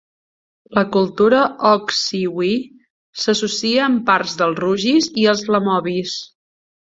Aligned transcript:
La 0.77 0.83
cultura 0.93 1.41
oksywie 1.71 2.55
s'associa 3.25 3.85
amb 3.89 4.01
parts 4.09 4.35
dels 4.41 4.59
rugis 4.63 5.11
i 5.25 5.29
els 5.35 5.45
lemovis. 5.57 6.17